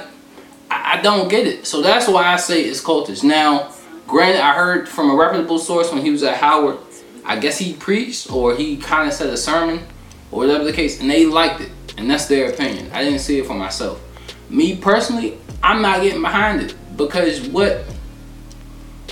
I, 0.72 0.98
I 0.98 1.02
don't 1.02 1.30
get 1.30 1.48
it. 1.48 1.68
So 1.68 1.82
that's 1.82 2.08
why 2.08 2.26
I 2.26 2.38
say 2.38 2.64
it's 2.64 2.84
cultish. 2.84 3.24
Now, 3.24 3.72
granted, 4.08 4.42
I 4.42 4.56
heard 4.56 4.88
from 4.88 5.12
a 5.12 5.16
reputable 5.16 5.60
source 5.60 5.92
when 5.92 6.02
he 6.02 6.12
was 6.12 6.24
at 6.24 6.38
Howard. 6.38 6.78
I 7.26 7.38
guess 7.38 7.58
he 7.58 7.74
preached 7.74 8.32
or 8.32 8.56
he 8.56 8.78
kind 8.78 9.08
of 9.08 9.14
said 9.14 9.30
a 9.30 9.38
sermon 9.38 9.86
or 10.32 10.40
whatever 10.40 10.64
the 10.64 10.74
case, 10.74 11.00
and 11.00 11.10
they 11.10 11.26
liked 11.26 11.62
it, 11.62 11.72
and 11.98 12.10
that's 12.10 12.26
their 12.26 12.52
opinion. 12.52 12.90
I 12.94 13.04
didn't 13.04 13.20
see 13.20 13.40
it 13.40 13.46
for 13.46 13.56
myself. 13.56 14.02
Me 14.50 14.76
personally, 14.76 15.38
I'm 15.62 15.82
not 15.82 16.02
getting 16.02 16.22
behind 16.22 16.62
it 16.62 16.76
because 16.98 17.48
what 17.48 17.86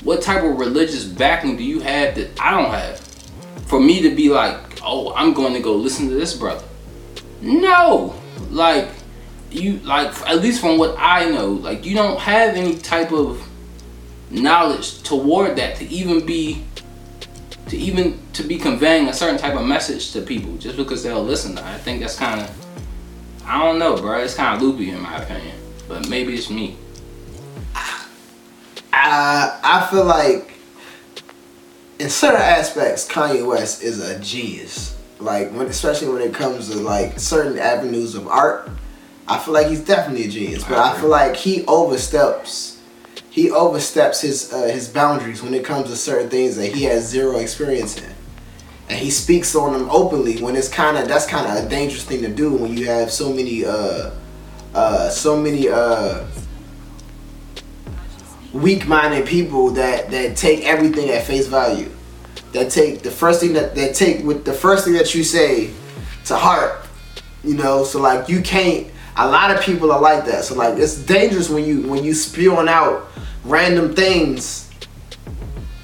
what 0.08 0.22
type 0.22 0.42
of 0.42 0.58
religious 0.58 1.04
backing 1.04 1.58
do 1.58 1.64
you 1.66 1.82
have 1.82 2.16
that 2.16 2.40
I 2.40 2.52
don't 2.52 2.72
have? 2.72 2.98
For 3.66 3.78
me 3.78 4.02
to 4.04 4.16
be 4.16 4.30
like, 4.30 4.80
oh, 4.82 5.14
I'm 5.14 5.34
going 5.34 5.52
to 5.52 5.60
go 5.60 5.74
listen 5.76 6.08
to 6.08 6.16
this 6.16 6.34
brother. 6.34 6.64
No, 7.42 8.16
like 8.50 8.88
you 9.52 9.80
like 9.80 10.18
at 10.22 10.38
least 10.42 10.62
from 10.62 10.78
what 10.78 10.96
I 10.98 11.30
know, 11.30 11.50
like 11.50 11.86
you 11.86 11.94
don't 11.94 12.18
have 12.22 12.56
any 12.56 12.78
type 12.78 13.12
of 13.12 13.46
knowledge 14.32 15.04
toward 15.04 15.58
that 15.58 15.76
to 15.76 15.86
even 15.90 16.26
be 16.26 16.64
to 17.68 17.76
even 17.76 18.18
to 18.32 18.44
be 18.44 18.58
conveying 18.58 19.10
a 19.10 19.14
certain 19.14 19.38
type 19.38 19.56
of 19.56 19.66
message 19.66 20.14
to 20.14 20.22
people 20.22 20.56
just 20.56 20.78
because 20.78 21.04
they'll 21.04 21.22
listen. 21.22 21.58
I 21.58 21.78
think 21.80 22.00
that's 22.00 22.18
kind 22.18 22.40
of 22.40 22.66
I 23.46 23.62
don't 23.62 23.78
know, 23.78 23.98
bro. 23.98 24.22
It's 24.22 24.36
kind 24.36 24.56
of 24.56 24.62
loopy 24.62 24.90
in 24.90 25.02
my 25.02 25.22
opinion, 25.22 25.58
but 25.90 26.08
maybe 26.08 26.34
it's 26.34 26.50
me. 26.50 26.78
I 29.08 29.60
I 29.64 29.88
feel 29.90 30.06
like 30.06 30.54
in 32.00 32.10
certain 32.10 32.42
aspects, 32.42 33.08
Kanye 33.08 33.46
West 33.46 33.82
is 33.82 34.00
a 34.00 34.20
genius. 34.20 34.96
Like 35.20 35.52
when, 35.52 35.68
especially 35.68 36.10
when 36.10 36.22
it 36.22 36.34
comes 36.34 36.70
to 36.70 36.78
like 36.78 37.20
certain 37.20 37.58
avenues 37.58 38.14
of 38.16 38.28
art, 38.28 38.70
I 39.28 39.40
feel 39.40 39.54
like 39.54 39.68
he's 39.68 39.84
definitely 39.84 40.26
a 40.26 40.30
genius, 40.30 40.64
but 40.64 40.78
I 40.78 41.00
feel 41.00 41.10
like 41.10 41.36
he 41.36 41.66
oversteps. 41.66 42.80
He 43.30 43.52
oversteps 43.52 44.22
his 44.22 44.54
uh, 44.54 44.64
his 44.68 44.88
boundaries 44.88 45.42
when 45.42 45.54
it 45.54 45.64
comes 45.66 45.90
to 45.90 45.96
certain 45.96 46.30
things 46.30 46.56
that 46.56 46.74
he 46.74 46.84
has 46.84 47.08
zero 47.08 47.38
experience 47.38 47.98
in, 47.98 48.12
and 48.90 49.00
he 49.00 49.10
speaks 49.10 49.56
on 49.56 49.74
them 49.74 49.90
openly. 49.90 50.42
When 50.42 50.56
it's 50.56 50.70
kind 50.70 50.98
of 50.98 51.08
that's 51.08 51.26
kind 51.26 51.46
of 51.46 51.66
a 51.66 51.70
dangerous 51.70 52.04
thing 52.04 52.22
to 52.22 52.30
do 52.30 52.54
when 52.54 52.78
you 52.78 52.86
have 52.86 53.12
so 53.12 53.32
many 53.34 53.66
uh 53.66 54.12
uh 54.76 55.10
so 55.10 55.40
many 55.40 55.70
uh 55.70 56.26
weak-minded 58.62 59.28
people 59.28 59.72
that 59.72 60.12
that 60.12 60.36
take 60.36 60.66
everything 60.66 61.10
at 61.10 61.24
face 61.24 61.48
value. 61.48 61.90
That 62.54 62.72
take 62.72 63.02
the 63.02 63.12
first 63.12 63.42
thing 63.42 63.54
that 63.54 63.76
that 63.76 63.96
take 63.96 64.24
with 64.24 64.46
the 64.46 64.54
first 64.54 64.86
thing 64.86 64.94
that 64.94 65.14
you 65.14 65.24
say 65.24 65.72
to 66.26 66.36
heart. 66.36 66.86
You 67.44 67.56
know, 67.56 67.84
so 67.84 68.02
like 68.02 68.30
you 68.30 68.42
can't. 68.42 68.88
A 69.20 69.28
lot 69.28 69.50
of 69.50 69.62
people 69.62 69.92
are 69.92 70.00
like 70.00 70.26
that. 70.26 70.44
So 70.44 70.56
like 70.56 70.78
it's 70.78 70.96
dangerous 70.96 71.50
when 71.50 71.66
you 71.66 71.82
when 71.88 72.04
you 72.04 72.14
spewing 72.14 72.68
out 72.68 73.08
random 73.44 73.96
things. 73.96 74.70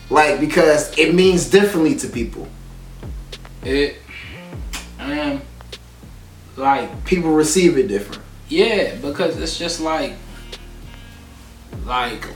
Like 0.10 0.40
because 0.40 0.98
it 0.98 1.16
means 1.16 1.50
differently 1.50 1.96
to 1.96 2.08
people. 2.08 2.48
It, 3.64 3.98
um, 5.00 5.42
like 6.58 7.06
People 7.06 7.32
receive 7.32 7.78
it 7.78 7.88
different. 7.88 8.22
Yeah, 8.48 8.96
because 8.96 9.38
it's 9.38 9.58
just 9.58 9.80
like, 9.80 10.14
like, 11.86 12.28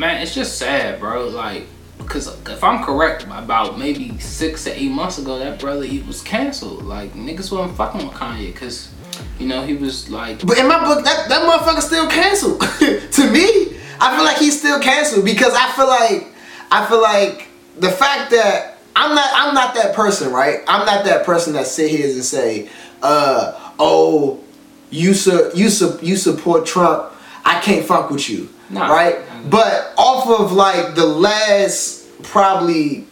man, 0.00 0.22
it's 0.22 0.34
just 0.34 0.58
sad, 0.58 0.98
bro. 0.98 1.28
Like, 1.28 1.66
because 1.98 2.26
if 2.48 2.64
I'm 2.64 2.82
correct, 2.82 3.24
about 3.24 3.78
maybe 3.78 4.18
six 4.18 4.64
to 4.64 4.72
eight 4.72 4.90
months 4.90 5.18
ago, 5.18 5.38
that 5.38 5.60
brother 5.60 5.84
he 5.84 6.00
was 6.00 6.22
canceled. 6.22 6.82
Like, 6.82 7.12
niggas 7.12 7.52
wasn't 7.52 7.76
fucking 7.76 8.08
with 8.08 8.16
Kanye 8.16 8.46
because, 8.46 8.90
you 9.38 9.46
know, 9.46 9.62
he 9.62 9.74
was 9.74 10.08
like, 10.10 10.44
But 10.44 10.58
in 10.58 10.66
my 10.66 10.82
book, 10.82 11.04
that, 11.04 11.28
that 11.28 11.42
motherfucker 11.42 11.82
still 11.82 12.08
canceled. 12.08 12.60
to 13.12 13.30
me, 13.30 13.78
I 14.00 14.16
feel 14.16 14.24
like 14.24 14.38
he's 14.38 14.58
still 14.58 14.80
canceled 14.80 15.26
because 15.26 15.52
I 15.54 15.70
feel 15.72 15.86
like 15.86 16.34
I 16.72 16.86
feel 16.86 17.02
like 17.02 17.48
the 17.78 17.90
fact 17.90 18.30
that 18.30 18.78
I'm 18.96 19.14
not 19.14 19.28
I'm 19.34 19.54
not 19.54 19.74
that 19.74 19.94
person, 19.94 20.32
right? 20.32 20.60
I'm 20.66 20.86
not 20.86 21.04
that 21.04 21.26
person 21.26 21.52
that 21.52 21.66
sit 21.66 21.90
here 21.90 22.06
and 22.10 22.24
say, 22.24 22.70
uh, 23.02 23.72
oh, 23.78 24.42
you 24.90 25.12
su- 25.12 25.50
you 25.54 25.68
su- 25.68 25.98
you 26.00 26.16
support 26.16 26.64
Trump, 26.64 27.12
I 27.44 27.60
can't 27.60 27.84
fuck 27.84 28.10
with 28.10 28.30
you. 28.30 28.48
Nah. 28.70 28.90
Right? 28.90 29.16
But 29.48 29.94
off 29.96 30.28
of 30.28 30.52
like 30.52 30.94
the 30.94 31.06
last 31.06 32.22
probably 32.22 33.06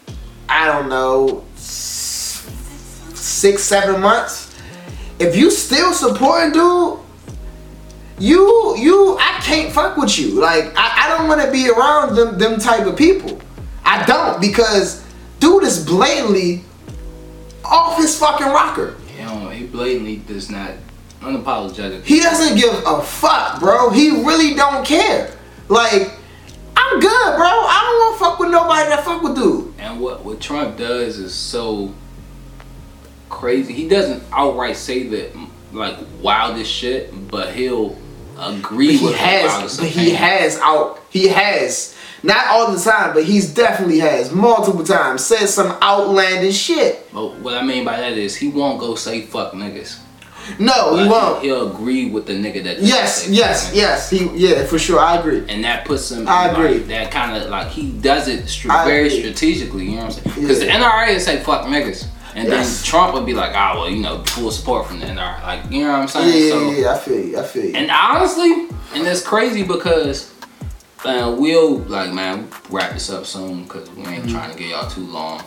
I 0.49 0.67
don't 0.67 0.89
know 0.89 1.45
six, 1.57 3.63
seven 3.63 4.01
months, 4.01 4.55
if 5.19 5.37
you 5.37 5.51
still 5.51 5.93
supporting 5.93 6.53
dude, 6.53 6.99
you 8.19 8.77
you 8.77 9.17
I 9.19 9.41
can't 9.43 9.73
fuck 9.73 9.97
with 9.97 10.19
you. 10.19 10.41
Like 10.41 10.73
I, 10.77 11.07
I 11.07 11.17
don't 11.17 11.29
want 11.29 11.41
to 11.43 11.51
be 11.51 11.71
around 11.71 12.17
them 12.17 12.39
them 12.39 12.59
type 12.59 12.87
of 12.87 12.97
people. 12.97 13.41
I 13.85 14.05
don't 14.05 14.41
because 14.41 15.05
dude 15.41 15.65
is 15.65 15.85
blatantly 15.85 16.65
off 17.65 17.97
his 17.97 18.19
fucking 18.19 18.49
rocker. 18.49 18.97
know, 19.19 19.51
he 19.51 19.67
blatantly 19.67 20.17
does 20.17 20.51
not 20.51 20.73
unapologetic. 21.21 22.05
He 22.05 22.21
doesn't 22.21 22.57
give 22.57 22.75
a 22.87 23.03
fuck, 23.03 23.61
bro. 23.61 23.91
He 23.91 24.25
really 24.25 24.55
don't 24.55 24.85
care. 24.85 25.35
Like 25.69 26.18
I'm 26.91 27.01
good, 27.01 27.37
bro. 27.37 27.47
I 27.47 27.83
don't 27.85 27.99
want 27.99 28.19
to 28.19 28.25
fuck 28.25 28.39
with 28.39 28.51
nobody 28.51 28.89
that 28.89 29.05
fuck 29.05 29.23
with 29.23 29.37
dude. 29.37 29.75
And 29.79 30.01
what 30.01 30.25
what 30.25 30.41
Trump 30.41 30.79
does 30.79 31.19
is 31.19 31.35
so 31.35 31.95
crazy. 33.29 33.75
He 33.75 33.89
doesn't 33.89 34.23
outright 34.33 34.77
say 34.77 35.07
that 35.09 35.37
like 35.73 35.99
wildest 36.23 36.73
shit, 36.73 37.29
but 37.29 37.55
he'll 37.55 37.97
agree 38.39 38.97
He 38.97 39.05
with 39.05 39.13
the 39.13 39.19
has, 39.19 39.77
but 39.77 39.89
he 39.89 40.11
has 40.11 40.59
out. 40.61 41.01
He 41.11 41.29
has 41.29 41.95
not 42.23 42.49
all 42.49 42.73
the 42.73 42.81
time, 42.81 43.13
but 43.13 43.25
he's 43.25 43.53
definitely 43.53 43.99
has 43.99 44.33
multiple 44.33 44.85
times 44.85 45.25
said 45.25 45.47
some 45.47 45.79
outlandish 45.83 46.57
shit. 46.57 47.13
But 47.13 47.37
what 47.37 47.55
I 47.55 47.63
mean 47.63 47.85
by 47.85 47.99
that 48.01 48.13
is 48.13 48.35
he 48.35 48.49
won't 48.49 48.81
go 48.81 48.95
say 48.95 49.23
fuck 49.23 49.53
niggas. 49.53 50.01
No, 50.59 50.97
he 50.97 51.09
won't. 51.09 51.43
He'll 51.43 51.71
agree 51.73 52.11
with 52.11 52.27
the 52.27 52.33
nigga 52.33 52.63
that. 52.65 52.81
Yes, 52.81 53.29
yes, 53.29 53.71
yes. 53.75 54.09
He, 54.11 54.29
yeah, 54.35 54.65
for 54.67 54.79
sure. 54.79 54.99
I 55.01 55.17
agree. 55.19 55.45
And 55.49 55.63
that 55.65 55.85
puts 55.85 56.11
him. 56.11 56.27
I 56.29 56.49
agree. 56.49 56.79
Like, 56.79 56.87
that 56.89 57.11
kind 57.11 57.37
of 57.37 57.51
like 57.51 57.69
he 57.69 57.91
does 57.93 58.29
it 58.29 58.49
str- 58.49 58.69
very 58.69 59.07
agree. 59.09 59.21
strategically. 59.21 59.85
You 59.87 59.91
know 59.97 60.05
what 60.07 60.17
I'm 60.19 60.33
saying? 60.33 60.41
Because 60.41 60.63
Yeah. 60.63 60.79
the 60.79 60.85
NRA 60.85 61.13
would 61.15 61.23
say 61.23 61.41
fuck 61.43 61.67
niggas, 61.67 62.07
and 62.35 62.49
Yes. 62.49 62.81
then 62.83 62.85
Trump 62.91 63.15
would 63.15 63.27
be 63.27 63.35
like, 63.35 63.53
ah, 63.55 63.75
well, 63.77 63.91
you 63.91 64.01
know, 64.03 64.23
full 64.25 64.51
support 64.51 64.87
from 64.87 65.01
the 65.01 65.07
NRA. 65.07 65.43
Like, 65.43 65.71
you 65.71 65.83
know 65.85 65.91
what 65.93 66.01
I'm 66.01 66.09
saying? 66.09 66.45
yeah, 66.45 66.51
so, 66.51 66.71
yeah, 66.71 66.79
yeah, 66.79 66.93
I 66.95 66.99
feel 66.99 67.21
you. 67.27 67.39
I 67.39 67.43
feel 67.43 67.65
you. 67.65 67.75
And 67.75 67.91
honestly, 67.91 68.53
and 68.95 69.07
it's 69.07 69.23
crazy 69.23 69.63
because 69.65 70.33
uh, 71.05 71.35
we'll 71.39 71.77
like 71.81 72.13
man 72.13 72.49
wrap 72.71 72.93
this 72.93 73.09
up 73.11 73.25
soon 73.27 73.63
because 73.65 73.89
we 73.91 74.05
ain't 74.07 74.29
trying 74.29 74.51
to 74.51 74.59
get 74.59 74.69
y'all 74.71 74.89
too 74.91 75.03
long 75.07 75.41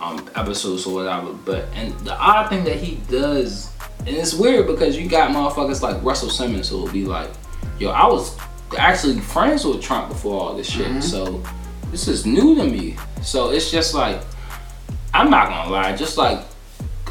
um 0.00 0.24
episodes 0.36 0.86
or 0.86 0.94
whatever. 0.94 1.32
But 1.32 1.64
and 1.74 1.92
the 2.00 2.16
odd 2.16 2.48
thing 2.48 2.62
that 2.64 2.76
he 2.76 2.96
does, 3.10 3.71
and 4.06 4.16
it's 4.16 4.34
weird 4.34 4.66
because 4.66 4.96
you 4.98 5.08
got 5.08 5.30
motherfuckers 5.30 5.80
like 5.82 6.02
Russell 6.02 6.30
Simmons 6.30 6.68
who 6.68 6.78
will 6.78 6.92
be 6.92 7.04
like, 7.04 7.30
yo, 7.78 7.90
I 7.90 8.06
was 8.06 8.36
actually 8.78 9.20
friends 9.20 9.64
with 9.64 9.80
Trump 9.82 10.08
before 10.08 10.40
all 10.40 10.54
this 10.56 10.68
shit, 10.68 11.02
so 11.02 11.42
this 11.90 12.08
is 12.08 12.24
new 12.26 12.54
to 12.56 12.64
me. 12.64 12.96
So 13.22 13.50
it's 13.50 13.70
just 13.70 13.94
like 13.94 14.20
I'm 15.14 15.30
not 15.30 15.48
gonna 15.48 15.70
lie, 15.70 15.94
just 15.96 16.16
like 16.18 16.40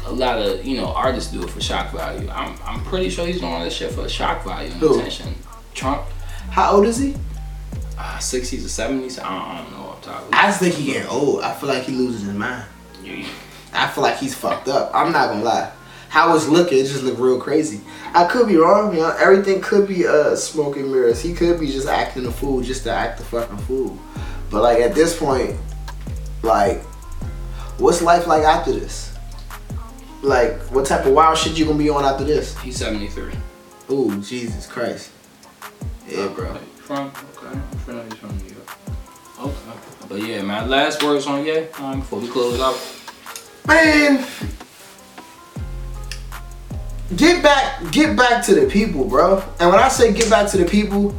a 0.04 0.12
lot 0.12 0.38
of 0.38 0.64
you 0.64 0.76
know 0.76 0.86
artists 0.88 1.32
do 1.32 1.42
it 1.42 1.50
for 1.50 1.60
shock 1.60 1.92
value. 1.92 2.28
I'm 2.28 2.56
I'm 2.64 2.82
pretty 2.84 3.08
sure 3.10 3.26
he's 3.26 3.40
doing 3.40 3.62
this 3.62 3.74
shit 3.74 3.92
for 3.92 4.08
shock 4.08 4.44
value 4.44 4.70
and 4.72 4.80
Who? 4.80 4.98
attention. 4.98 5.34
Trump, 5.74 6.02
How 6.50 6.72
old 6.76 6.84
is 6.86 6.98
he? 6.98 7.14
uh, 7.98 8.18
60s 8.18 8.64
or 8.64 8.68
70s, 8.68 9.22
I 9.22 9.28
don't, 9.28 9.48
I 9.48 9.58
don't 9.62 9.70
know 9.72 9.86
what 9.86 9.96
I'm 9.98 10.02
talking 10.02 10.28
I 10.34 10.46
just 10.48 10.58
think 10.60 10.74
he 10.74 10.86
getting 10.92 11.08
old. 11.08 11.40
I 11.42 11.54
feel 11.54 11.68
like 11.68 11.84
he 11.84 11.92
loses 11.92 12.22
his 12.22 12.34
mind. 12.34 12.64
about. 13.00 13.24
I 13.72 13.88
feel 13.88 14.02
like 14.02 14.16
he's 14.18 14.34
fucked 14.34 14.68
up. 14.68 14.90
I'm 14.92 15.12
not 15.12 15.28
gonna 15.28 15.44
lie. 15.44 15.70
How 16.12 16.36
it's 16.36 16.46
looking, 16.46 16.76
it 16.76 16.82
just 16.82 17.04
look 17.04 17.18
real 17.18 17.40
crazy. 17.40 17.80
I 18.12 18.26
could 18.26 18.46
be 18.46 18.58
wrong, 18.58 18.92
you 18.92 19.00
know. 19.00 19.16
Everything 19.18 19.62
could 19.62 19.88
be 19.88 20.06
uh 20.06 20.36
smoke 20.36 20.76
and 20.76 20.92
mirrors. 20.92 21.22
He 21.22 21.32
could 21.32 21.58
be 21.58 21.68
just 21.68 21.88
acting 21.88 22.26
a 22.26 22.30
fool 22.30 22.60
just 22.60 22.82
to 22.82 22.92
act 22.92 23.18
a 23.20 23.22
fucking 23.22 23.56
fool. 23.56 23.98
But 24.50 24.60
like 24.60 24.80
at 24.80 24.94
this 24.94 25.18
point, 25.18 25.56
like, 26.42 26.82
what's 27.78 28.02
life 28.02 28.26
like 28.26 28.42
after 28.42 28.72
this? 28.72 29.16
Like, 30.20 30.60
what 30.64 30.84
type 30.84 31.06
of 31.06 31.14
wild 31.14 31.38
shit 31.38 31.58
you 31.58 31.64
gonna 31.64 31.78
be 31.78 31.88
on 31.88 32.04
after 32.04 32.24
this? 32.24 32.58
He's 32.58 32.76
73. 32.76 33.32
Ooh, 33.88 34.20
Jesus 34.20 34.66
Christ. 34.66 35.12
Yeah, 36.06 36.28
bro. 36.28 36.50
Okay. 36.50 36.64
From, 36.76 37.06
okay. 37.38 37.46
I'm 37.46 37.62
from, 37.78 38.04
he's 38.10 38.18
from 38.18 38.36
New 38.36 38.52
York. 38.52 38.78
Okay. 39.40 39.78
But 40.10 40.20
yeah, 40.20 40.42
man, 40.42 40.68
last 40.68 41.02
words 41.02 41.26
on 41.26 41.46
yeah, 41.46 41.64
um, 41.78 42.00
before 42.00 42.20
we 42.20 42.28
close 42.28 42.60
out. 42.60 42.78
Man, 43.66 44.26
get 47.16 47.42
back, 47.42 47.90
get 47.92 48.16
back 48.16 48.44
to 48.46 48.54
the 48.54 48.66
people, 48.66 49.04
bro. 49.04 49.42
And 49.60 49.70
when 49.70 49.78
I 49.80 49.88
say 49.88 50.12
get 50.12 50.28
back 50.30 50.50
to 50.50 50.58
the 50.58 50.64
people, 50.64 51.14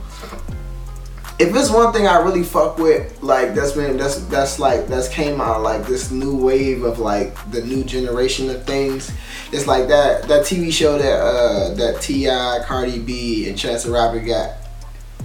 if 1.40 1.54
it's 1.56 1.72
one 1.72 1.92
thing 1.92 2.08
I 2.08 2.18
really 2.22 2.44
fuck 2.44 2.78
with, 2.78 3.22
like 3.24 3.56
that's 3.56 3.72
been 3.72 3.98
that's 3.98 4.18
that's 4.28 4.60
like 4.60 4.88
that's 4.88 5.08
came 5.10 5.42
out 5.42 5.62
like 5.62 5.86
this 5.88 6.12
new 6.12 6.36
wave 6.38 6.84
of 6.84 7.00
like 7.00 7.36
the 7.52 7.62
new 7.64 7.84
generation 7.84 8.50
of 8.50 8.66
things. 8.66 9.12
It's 9.52 9.68
like 9.68 9.88
that 9.88 10.28
that 10.28 10.44
TV 10.44 10.72
show 10.72 10.98
that 10.98 11.20
uh 11.20 11.74
that 11.76 12.02
T.I., 12.02 12.60
Cardi 12.66 13.00
B, 13.00 13.50
and 13.50 13.58
Chance 13.58 13.84
the 13.84 13.92
Rapper 13.92 14.20
got 14.20 14.52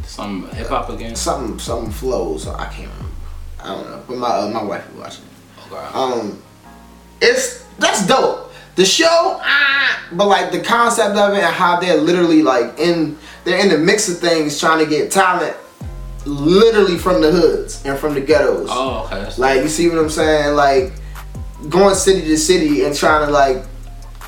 Some 0.05 0.49
hip 0.51 0.69
hop 0.69 0.89
again. 0.89 1.15
something 1.15 1.59
something 1.59 1.93
flows. 1.93 2.47
I 2.49 2.67
can't 2.73 2.91
remember. 2.91 3.13
I 3.63 3.75
don't 3.75 3.91
know, 3.91 4.03
but 4.09 4.17
my 4.17 4.29
uh, 4.29 4.49
my 4.49 4.63
wife 4.63 4.89
was 4.95 4.99
watching. 5.01 5.25
it. 5.25 5.95
Um, 5.95 6.43
it's 7.21 7.65
that's 7.79 8.07
dope. 8.07 8.48
The 8.79 8.85
show, 8.85 9.41
ah, 9.43 10.09
but 10.13 10.29
like 10.29 10.53
the 10.53 10.61
concept 10.61 11.17
of 11.17 11.35
it 11.35 11.43
and 11.43 11.53
how 11.53 11.81
they're 11.81 11.97
literally 11.97 12.45
like 12.45 12.79
in 12.79 13.19
they're 13.43 13.59
in 13.59 13.71
the 13.71 13.77
mix 13.77 14.09
of 14.09 14.19
things 14.19 14.61
trying 14.61 14.79
to 14.79 14.89
get 14.89 15.11
talent, 15.11 15.57
literally 16.25 16.97
from 16.97 17.21
the 17.21 17.33
hoods 17.33 17.85
and 17.85 17.99
from 17.99 18.15
the 18.15 18.21
ghettos. 18.21 18.69
oh, 18.71 19.11
okay. 19.13 19.35
Like 19.37 19.63
you 19.63 19.69
see 19.69 19.89
what 19.89 19.99
I'm 19.99 20.09
saying? 20.09 20.55
Like 20.55 20.93
going 21.69 21.97
city 21.97 22.21
to 22.21 22.39
city 22.39 22.85
and 22.85 22.95
trying 22.95 23.27
to 23.27 23.33
like 23.33 23.65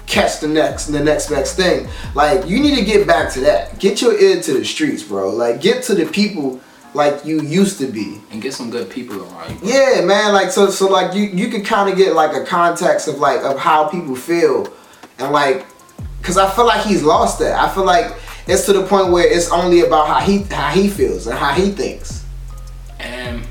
catch 0.06 0.40
the 0.40 0.48
next 0.48 0.86
the 0.86 0.98
next 0.98 1.30
next 1.30 1.54
thing. 1.54 1.88
Like 2.16 2.48
you 2.48 2.58
need 2.58 2.74
to 2.74 2.84
get 2.84 3.06
back 3.06 3.32
to 3.34 3.40
that. 3.42 3.78
Get 3.78 4.02
your 4.02 4.20
ear 4.20 4.42
to 4.42 4.52
the 4.54 4.64
streets, 4.64 5.04
bro. 5.04 5.30
Like 5.30 5.60
get 5.60 5.84
to 5.84 5.94
the 5.94 6.06
people 6.06 6.60
like 6.94 7.24
you 7.24 7.40
used 7.42 7.78
to 7.78 7.86
be. 7.86 8.20
and 8.30 8.42
get 8.42 8.54
some 8.54 8.70
good 8.70 8.90
people 8.90 9.22
around 9.22 9.50
you. 9.62 9.72
Yeah, 9.72 10.02
man. 10.04 10.32
Like 10.32 10.50
so, 10.50 10.70
so 10.70 10.88
like 10.88 11.14
you 11.14 11.22
you 11.24 11.48
could 11.48 11.64
kind 11.64 11.90
of 11.90 11.96
get 11.96 12.14
like 12.14 12.34
a 12.34 12.44
context 12.44 13.08
of 13.08 13.18
like 13.18 13.42
of 13.42 13.58
how 13.58 13.88
people 13.88 14.16
feel, 14.16 14.72
and 15.18 15.32
like, 15.32 15.66
cause 16.22 16.36
I 16.36 16.50
feel 16.50 16.66
like 16.66 16.84
he's 16.84 17.02
lost 17.02 17.38
that. 17.40 17.58
I 17.58 17.72
feel 17.74 17.84
like 17.84 18.12
it's 18.46 18.66
to 18.66 18.72
the 18.72 18.84
point 18.86 19.12
where 19.12 19.26
it's 19.26 19.50
only 19.50 19.80
about 19.80 20.08
how 20.08 20.20
he 20.20 20.42
how 20.42 20.70
he 20.70 20.88
feels 20.88 21.26
and 21.26 21.38
how 21.38 21.52
he 21.52 21.70
thinks. 21.70 22.24
And 22.98 23.46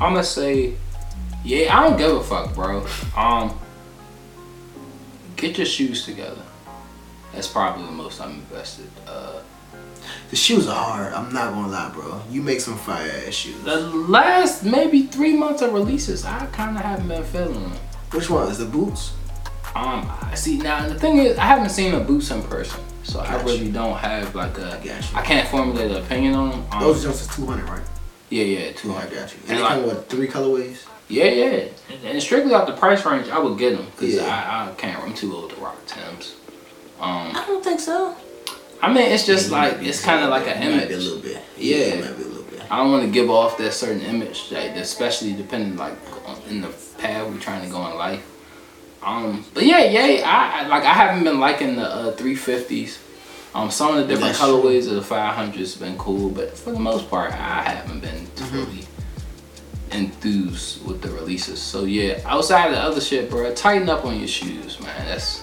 I'm 0.00 0.12
gonna 0.12 0.24
say, 0.24 0.74
yeah, 1.44 1.76
I 1.76 1.88
don't 1.88 1.96
give 1.96 2.14
a 2.14 2.22
fuck, 2.22 2.54
bro. 2.54 2.86
Um, 3.16 3.58
get 5.36 5.56
your 5.56 5.66
shoes 5.66 6.04
together. 6.04 6.42
That's 7.32 7.48
probably 7.48 7.84
the 7.86 7.92
most 7.92 8.20
I'm 8.20 8.32
invested. 8.32 8.90
Uh, 9.06 9.40
The 10.30 10.36
shoes 10.36 10.66
are 10.68 10.74
hard. 10.74 11.12
I'm 11.12 11.32
not 11.32 11.52
gonna 11.52 11.68
lie, 11.68 11.90
bro. 11.94 12.20
You 12.30 12.42
make 12.42 12.60
some 12.60 12.76
fire 12.76 13.10
ass 13.26 13.34
shoes. 13.34 13.62
the 13.64 13.80
last 13.80 14.64
maybe 14.64 15.02
three 15.06 15.34
months 15.36 15.62
of 15.62 15.72
releases, 15.72 16.24
I 16.24 16.46
kind 16.46 16.76
of 16.76 16.82
haven't 16.82 17.08
been 17.08 17.24
feeling 17.24 17.54
them. 17.54 17.72
Which 18.12 18.28
one 18.30 18.48
is 18.48 18.58
the 18.58 18.64
boots? 18.66 19.12
Um, 19.74 20.10
I 20.22 20.34
see 20.34 20.58
now 20.58 20.88
the 20.88 20.98
thing 20.98 21.18
is, 21.18 21.38
I 21.38 21.44
haven't 21.44 21.70
seen 21.70 21.92
the 21.92 22.00
boots 22.00 22.30
in 22.30 22.42
person, 22.44 22.80
so 23.04 23.20
I 23.20 23.26
Gotcha. 23.32 23.44
really 23.44 23.70
don't 23.70 23.96
have 23.98 24.34
like 24.34 24.56
a. 24.58 24.78
I 24.80 24.82
you. 24.84 24.92
I 25.14 25.22
can't 25.22 25.46
formulate 25.48 25.90
an 25.90 25.98
opinion 26.02 26.34
on 26.34 26.50
them. 26.50 26.64
Um, 26.72 26.80
Those 26.80 27.02
jumps 27.02 27.20
is 27.22 27.28
200, 27.36 27.68
right? 27.68 27.82
yeah, 28.30 28.44
yeah, 28.44 28.72
two 28.72 28.90
Oh, 28.92 28.96
I 28.96 29.00
hundred. 29.00 29.14
got 29.20 29.32
you. 29.32 29.38
And, 29.42 29.50
And 29.50 29.58
they 29.58 29.62
like- 29.62 29.72
come 29.74 29.86
with 29.86 30.08
three 30.08 30.26
colorways. 30.28 30.84
Yeah, 31.10 31.24
yeah, 31.24 31.68
and, 31.90 32.04
and 32.04 32.22
strictly 32.22 32.52
off 32.52 32.66
the 32.66 32.74
price 32.74 33.02
range, 33.06 33.28
I 33.30 33.38
would 33.38 33.58
get 33.58 33.76
them 33.76 33.86
because 33.96 34.14
Yeah. 34.16 34.24
I, 34.66 34.70
I 34.70 34.74
can't. 34.74 35.02
I'm 35.02 35.14
too 35.14 35.34
old 35.34 35.50
to 35.50 35.56
rock 35.56 35.78
Tims. 35.86 36.34
Um, 37.00 37.32
I 37.34 37.44
don't 37.46 37.62
think 37.64 37.80
so. 37.80 38.14
I 38.80 38.92
mean, 38.92 39.10
it's 39.10 39.26
just 39.26 39.50
like 39.50 39.74
it's 39.82 40.02
kind 40.02 40.22
of 40.24 40.30
like 40.30 40.46
an 40.46 40.60
be 40.60 40.66
a 40.66 40.70
image. 40.86 41.04
little 41.04 41.20
bit. 41.20 41.42
Yeah. 41.56 41.76
it 41.76 42.04
might 42.04 42.16
be 42.16 42.22
a 42.22 42.26
little 42.26 42.42
bit. 42.44 42.62
I 42.70 42.76
don't 42.78 42.92
want 42.92 43.04
to 43.04 43.10
give 43.10 43.28
off 43.30 43.58
that 43.58 43.72
certain 43.72 44.00
image, 44.02 44.50
like 44.52 44.72
especially 44.76 45.32
depending 45.32 45.76
like 45.76 45.94
on- 46.28 46.40
in 46.48 46.60
the 46.60 46.68
path 46.98 47.28
we're 47.30 47.38
trying 47.40 47.64
to 47.64 47.70
go 47.70 47.84
in 47.90 47.96
life. 47.96 48.24
Um, 49.02 49.44
but 49.54 49.64
yeah, 49.64 49.84
yeah, 49.84 50.22
I, 50.26 50.64
I 50.64 50.68
like 50.68 50.84
I 50.84 50.92
haven't 50.92 51.24
been 51.24 51.40
liking 51.40 51.76
the 51.76 51.86
uh, 51.88 52.16
350s. 52.16 52.98
Um, 53.54 53.70
some 53.70 53.96
of 53.96 53.96
the 53.96 54.02
different 54.14 54.34
That's 54.36 54.38
true. 54.38 54.60
colorways 54.62 54.88
of 54.88 54.94
the 55.08 55.14
500s 55.14 55.80
been 55.80 55.96
cool, 55.96 56.28
but 56.30 56.56
for 56.56 56.70
the 56.72 56.78
most 56.78 57.08
part, 57.08 57.32
I 57.32 57.62
haven't 57.62 58.00
been 58.00 58.26
Mm-hmm. 58.26 58.54
really 58.56 58.84
enthused 59.90 60.84
with 60.86 61.00
the 61.02 61.10
releases. 61.10 61.60
So 61.60 61.84
yeah, 61.84 62.20
outside 62.24 62.66
of 62.66 62.72
the 62.72 62.80
other 62.80 63.00
shit, 63.00 63.30
bro, 63.30 63.52
tighten 63.54 63.88
up 63.88 64.04
on 64.04 64.18
your 64.18 64.28
shoes, 64.28 64.78
man. 64.80 65.06
That's 65.06 65.42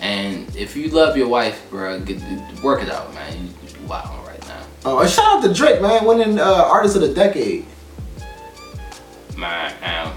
and 0.00 0.54
if 0.56 0.76
you 0.76 0.88
love 0.88 1.16
your 1.16 1.28
wife, 1.28 1.68
bro, 1.70 2.00
get 2.00 2.20
work 2.62 2.82
it 2.82 2.90
out, 2.90 3.12
man. 3.14 3.46
You, 3.46 3.86
wilding 3.86 4.24
right 4.26 4.48
now. 4.48 4.62
Oh, 4.84 4.98
and 5.00 5.10
shout 5.10 5.36
out 5.36 5.42
to 5.42 5.52
Drake, 5.52 5.80
man. 5.80 6.04
Winning 6.04 6.38
uh, 6.38 6.44
Artist 6.44 6.96
of 6.96 7.02
the 7.02 7.12
Decade. 7.12 7.66
man. 9.36 9.74
Um, 9.82 10.14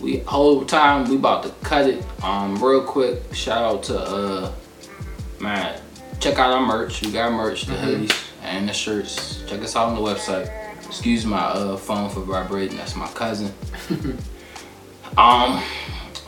we 0.00 0.18
whole 0.18 0.64
time 0.64 1.08
we 1.08 1.16
about 1.16 1.44
to 1.44 1.50
cut 1.64 1.86
it. 1.88 2.04
Um, 2.22 2.62
real 2.62 2.82
quick, 2.82 3.22
shout 3.34 3.62
out 3.62 3.82
to 3.84 3.98
uh, 3.98 4.52
man. 5.40 5.80
Check 6.20 6.38
out 6.38 6.52
our 6.52 6.64
merch. 6.64 7.02
We 7.02 7.10
got 7.10 7.32
merch, 7.32 7.66
the 7.66 7.74
hoodies 7.74 8.28
and 8.42 8.68
the 8.68 8.72
shirts. 8.72 9.42
Check 9.46 9.62
us 9.62 9.76
out 9.76 9.88
on 9.88 9.94
the 9.94 10.00
website. 10.00 10.50
Excuse 10.86 11.24
my 11.24 11.38
uh 11.38 11.76
phone 11.76 12.10
for 12.10 12.20
vibrating. 12.20 12.76
That's 12.76 12.94
my 12.96 13.08
cousin. 13.08 13.52
um, 15.16 15.62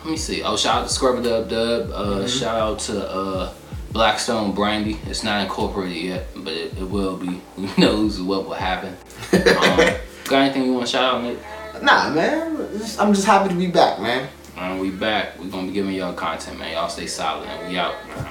let 0.05 0.11
me 0.11 0.17
see. 0.17 0.43
Oh, 0.43 0.57
shout 0.57 0.83
out 0.83 0.89
to 0.89 0.93
Scrubber 0.93 1.23
Dub 1.23 1.49
Dub. 1.49 1.91
Uh, 1.91 2.29
shout 2.29 2.61
out 2.61 2.79
to 2.81 3.11
uh. 3.11 3.55
Blackstone 3.95 4.53
Brandy. 4.53 4.99
It's 5.07 5.23
not 5.23 5.43
incorporated 5.45 5.97
yet, 5.97 6.27
but 6.35 6.53
it, 6.53 6.77
it 6.77 6.83
will 6.83 7.17
be. 7.17 7.41
Who 7.57 7.69
knows 7.81 8.21
what 8.21 8.45
will 8.45 8.55
happen? 8.55 8.97
Um, 9.33 9.41
got 10.25 10.33
anything 10.33 10.65
you 10.65 10.75
want 10.75 10.87
to 10.87 10.93
shout 10.93 11.15
out, 11.15 11.23
Nick? 11.23 11.39
Nah, 11.81 12.11
man. 12.11 12.57
I'm 12.99 13.15
just 13.15 13.25
happy 13.25 13.51
to 13.51 13.55
be 13.55 13.69
back, 13.69 14.01
man. 14.01 14.29
And 14.57 14.81
we 14.81 14.91
back. 14.91 15.39
We're 15.39 15.49
gonna 15.49 15.69
be 15.69 15.73
giving 15.73 15.95
y'all 15.95 16.13
content, 16.13 16.59
man. 16.59 16.73
Y'all 16.73 16.89
stay 16.89 17.07
solid 17.07 17.49
and 17.49 17.69
we 17.69 17.79
out. 17.79 17.95
man. 18.09 18.31